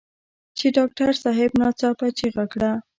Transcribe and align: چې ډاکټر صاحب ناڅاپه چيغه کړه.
چې 0.57 0.65
ډاکټر 0.77 1.09
صاحب 1.23 1.51
ناڅاپه 1.61 2.07
چيغه 2.19 2.45
کړه. 2.53 2.71